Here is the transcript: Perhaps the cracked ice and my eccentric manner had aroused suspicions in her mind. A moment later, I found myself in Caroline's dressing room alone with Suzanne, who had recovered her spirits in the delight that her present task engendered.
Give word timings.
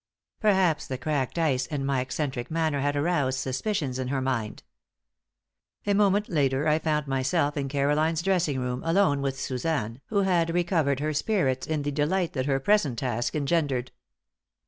Perhaps 0.39 0.87
the 0.87 0.97
cracked 0.97 1.37
ice 1.37 1.67
and 1.67 1.85
my 1.85 1.99
eccentric 2.01 2.49
manner 2.49 2.79
had 2.79 2.95
aroused 2.95 3.37
suspicions 3.37 3.99
in 3.99 4.07
her 4.07 4.19
mind. 4.19 4.63
A 5.85 5.93
moment 5.93 6.27
later, 6.27 6.67
I 6.67 6.79
found 6.79 7.05
myself 7.05 7.55
in 7.55 7.67
Caroline's 7.69 8.23
dressing 8.23 8.59
room 8.59 8.81
alone 8.83 9.21
with 9.21 9.39
Suzanne, 9.39 10.01
who 10.07 10.21
had 10.23 10.55
recovered 10.55 11.01
her 11.01 11.13
spirits 11.13 11.67
in 11.67 11.83
the 11.83 11.91
delight 11.91 12.33
that 12.33 12.47
her 12.47 12.59
present 12.59 12.97
task 12.97 13.35
engendered. 13.35 13.91